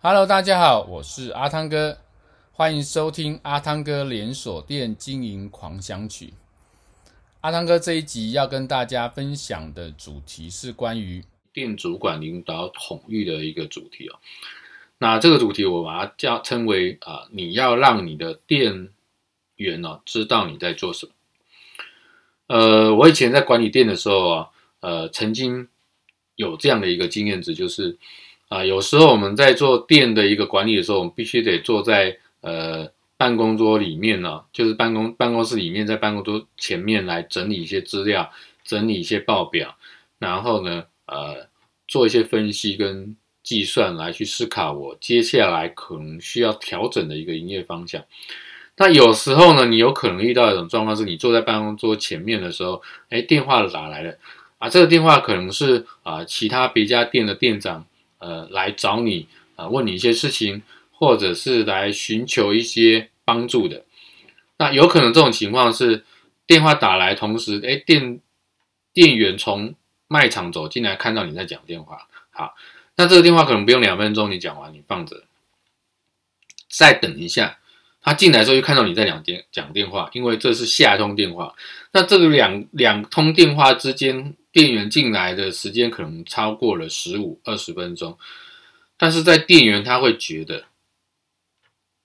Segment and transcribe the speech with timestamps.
[0.00, 1.98] Hello，大家好，我是阿汤哥，
[2.52, 6.34] 欢迎收听阿汤哥连锁店经营狂想曲。
[7.40, 14.20] 阿汤哥这一集要跟大家分享的主题是关于店主管领导统御的一个主题哦。
[14.98, 18.90] 那这个主题我把它叫称为啊，你要让你的店
[19.56, 21.12] 员呢知道你在做什么。
[22.46, 25.66] 呃，我以前在管理店的时候啊，呃，曾经
[26.36, 27.98] 有这样的一个经验值，就是。
[28.48, 38.32] 啊，有时候我们在做店的一个管理的时候，我们必须得坐在呃办公桌里面呢，就是办公办公室里面，在办公桌前面来整理一些资料，
[38.64, 39.76] 整理一些报表，
[40.18, 41.46] 然后呢，呃，
[41.86, 48.02] 做一些分析跟计算，来去思考我接下来可能需要调整的一个营业方向。
[48.78, 54.16] 那有时候呢，你有可能遇到一种状况，是你坐在办公桌前面的时候，哎，电话打来了，
[54.56, 57.84] 啊，这个电话可能是啊其他别家店的店长。
[58.18, 63.84] 呃，来找你啊、呃，问你一些事情，或者是来寻求一些帮助的。
[64.56, 66.04] 那有可能这种情况是
[66.46, 68.20] 电话打来，同时，哎，店
[68.92, 69.74] 店员从
[70.08, 72.08] 卖场走进来，看到你在讲电话。
[72.30, 72.54] 好，
[72.96, 75.24] 那这个电话可能不用两分钟，你讲完，你放着，
[76.68, 77.58] 再等一下，
[78.02, 81.54] 他进来之后又看到你在讲电讲电话，因为这是下一通电话。
[81.92, 84.34] 那这个两两通电话之间。
[84.50, 88.18] 店员进来的时间可能超过了十五二十分钟，
[88.96, 90.64] 但是在店员他会觉得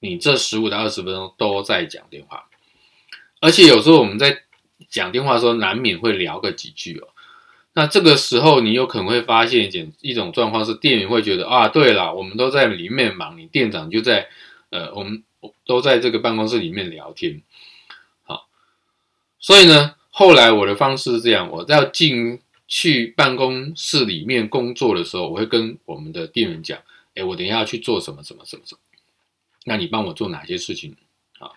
[0.00, 2.48] 你这十五到二十分钟都在讲电话，
[3.40, 4.42] 而且有时候我们在
[4.88, 7.08] 讲电话的时候难免会聊个几句哦。
[7.72, 14.28] 那这个时候你有可能会发现一件一种状况是，店员会觉得啊，对了，我们都在里面忙，你店长就在
[14.70, 15.24] 呃，我们
[15.64, 17.42] 都在这个办公室里面聊天，
[18.24, 18.46] 好，
[19.38, 19.94] 所以呢。
[20.18, 26.80] 后来我的方式是这样，我要进去办公室里面工作的时候，我会跟我们的店员讲
[27.14, 28.80] ：“哎，我等一下要去做什么什么什么什么，
[29.66, 30.96] 那你帮我做哪些事情
[31.38, 31.52] 啊？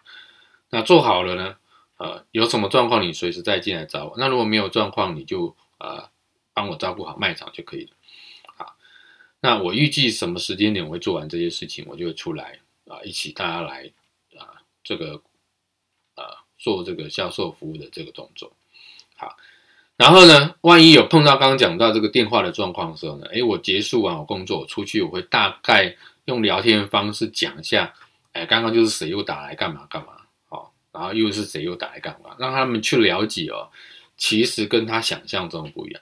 [0.71, 1.55] 那做好了呢？
[1.99, 4.15] 呃，有什么状况你随时再进来找我。
[4.17, 6.09] 那如果没有状况，你就呃
[6.53, 7.91] 帮我照顾好卖场就可以了。
[8.57, 8.75] 好，
[9.39, 13.89] 那我预计什么时间点我会做完这些事情，我就会出来啊，一起大家来
[14.37, 15.21] 啊这个。”
[16.59, 18.51] 做这个销售服务的这个动作，
[19.15, 19.37] 好，
[19.95, 27.93] 然后呢，万一有碰到刚刚讲到这个电话的状况的时候呢，诶，我结束完我工作，我出去，我会大概用聊天方式讲一下，
[28.33, 30.09] 诶，刚刚就是谁又打来干嘛干嘛，
[30.49, 33.69] 好，然后又是谁又打来干嘛，让他们去了解哦，
[34.17, 36.01] 其实跟他想象中不一样。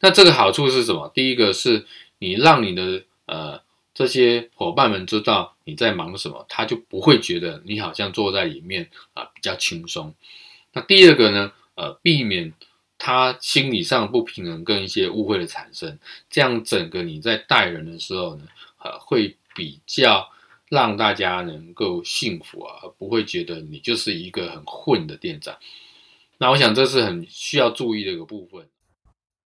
[0.00, 1.10] 那这个好处是什么？
[1.12, 1.84] 第一个是
[2.18, 3.65] 你让你的呃。
[3.96, 10.14] 这些伙伴们知道你在忙什么，他就不会觉得你好像坐在里面啊比较轻松。
[10.74, 12.52] 那第二个呢，呃，避免
[12.98, 15.98] 他心理上不平衡跟一些误会的产生，
[16.28, 18.46] 这样整个你在带人的时候呢，
[18.84, 20.28] 呃，会比较
[20.68, 25.56] 让大家能够幸福啊，不会觉得你就是一个很混的店长。
[26.36, 28.68] 那我想这是很需要注意的一个部分。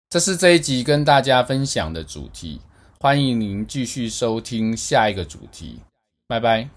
[0.08, 2.62] 这是这一集跟大家分享的主题。
[3.06, 5.80] 欢迎您继续收听下一个主题，
[6.26, 6.68] 拜拜。